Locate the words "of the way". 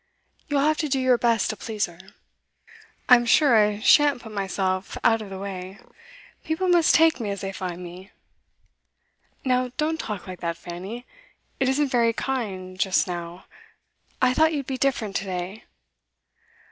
5.21-5.77